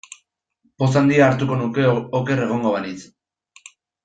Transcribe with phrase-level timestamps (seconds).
[0.83, 1.85] Poz handia hartuko nuke
[2.21, 3.07] oker egongo banintz.